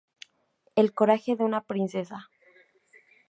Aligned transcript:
El 0.75 0.95
coraje 0.95 1.35
de 1.35 1.43
una 1.43 1.61
princesa". 1.61 2.31